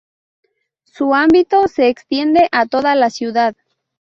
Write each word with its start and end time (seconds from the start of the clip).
Su 0.85 1.13
ámbito 1.13 1.67
se 1.67 1.87
extiende 1.87 2.49
a 2.51 2.65
toda 2.65 2.95
la 2.95 3.11
ciudad. 3.11 3.55